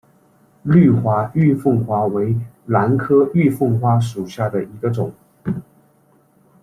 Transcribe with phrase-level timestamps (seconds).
[0.63, 5.13] 绿花玉凤花为兰科玉凤花属下的一个种。